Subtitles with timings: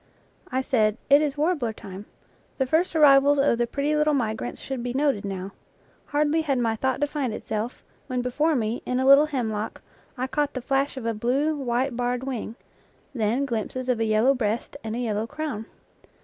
[0.51, 2.07] I said, It is warbler time;
[2.57, 5.51] the first arrivals of the pretty little migrants should be noted now.
[6.05, 9.83] Hardly had my thought defined itself, when before me, in a little hemlock,
[10.17, 12.55] I caught the flash of a blue, white barred wing;
[13.13, 15.67] then glimpses of a yellow breast and a yellow crown.